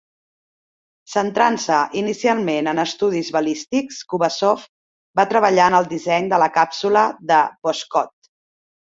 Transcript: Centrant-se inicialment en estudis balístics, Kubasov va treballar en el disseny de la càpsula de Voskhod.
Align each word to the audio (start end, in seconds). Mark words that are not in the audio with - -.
Centrant-se 1.15 1.81
inicialment 1.99 2.69
en 2.71 2.79
estudis 2.83 3.29
balístics, 3.35 3.99
Kubasov 4.13 4.63
va 5.19 5.25
treballar 5.33 5.67
en 5.73 5.77
el 5.81 5.89
disseny 5.91 6.31
de 6.33 6.39
la 6.45 6.49
càpsula 6.55 7.05
de 7.33 7.39
Voskhod. 7.69 8.11